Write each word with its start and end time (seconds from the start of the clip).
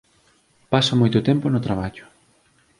Paso 0.71 0.93
moito 1.01 1.25
tempo 1.29 1.45
no 1.49 1.63
traballo. 1.67 2.05